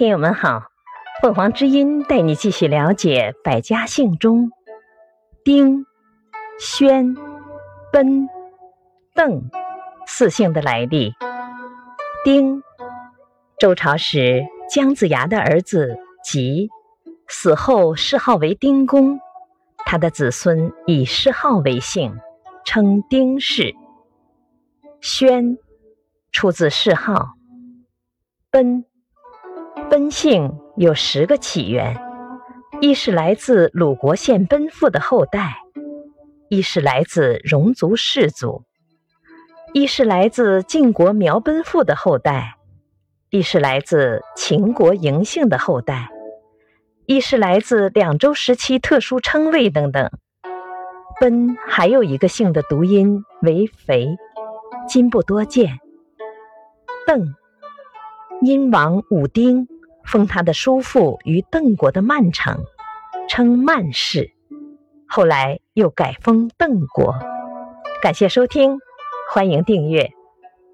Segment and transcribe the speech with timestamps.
[0.00, 0.62] 听友们好，
[1.20, 4.50] 凤凰之音带你继续了解百家姓中
[5.44, 5.84] 丁、
[6.58, 7.14] 轩、
[7.92, 8.26] 奔、
[9.12, 9.50] 邓
[10.06, 11.12] 四姓的来历。
[12.24, 12.62] 丁，
[13.58, 16.70] 周朝时姜子牙的儿子吉，
[17.28, 19.20] 死后谥号为丁公，
[19.84, 22.18] 他的子孙以谥号为姓，
[22.64, 23.74] 称丁氏。
[25.02, 25.58] 轩，
[26.32, 27.34] 出自谥号。
[28.50, 28.86] 奔。
[30.00, 31.94] 奔姓有十个起源，
[32.80, 35.58] 一是来自鲁国献奔父的后代，
[36.48, 38.62] 一是来自戎族氏族，
[39.74, 42.54] 一是来自晋国苗奔父的后代，
[43.28, 46.08] 一是来自秦国嬴姓的后代，
[47.04, 50.10] 一是来自两周时期特殊称谓等等。
[51.20, 54.16] 奔还有一个姓的读音为肥，
[54.88, 55.78] 今不多见。
[57.06, 57.34] 邓，
[58.40, 59.68] 殷王武丁。
[60.04, 62.64] 封他的叔父于邓国的曼城，
[63.28, 64.32] 称曼氏，
[65.08, 67.14] 后来又改封邓国。
[68.02, 68.78] 感谢收听，
[69.32, 70.10] 欢迎订阅。